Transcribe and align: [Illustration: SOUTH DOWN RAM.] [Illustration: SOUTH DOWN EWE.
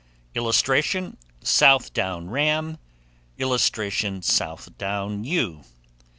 [Illustration: 0.33 1.15
SOUTH 1.43 1.93
DOWN 1.93 2.27
RAM.] 2.31 2.79
[Illustration: 3.37 4.23
SOUTH 4.23 4.75
DOWN 4.79 5.23
EWE. 5.23 5.61